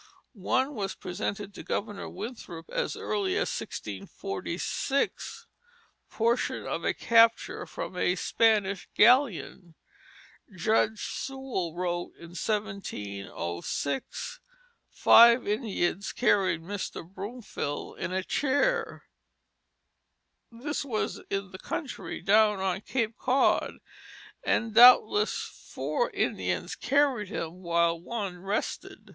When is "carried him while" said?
26.73-28.01